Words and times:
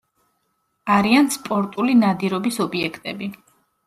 არიან 0.95 1.29
სპორტული 1.35 1.97
ნადირობის 1.99 2.57
ობიექტები. 2.65 3.29